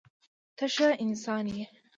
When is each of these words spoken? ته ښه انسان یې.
ته 0.57 0.65
ښه 0.73 0.87
انسان 1.03 1.45
یې. 1.55 1.63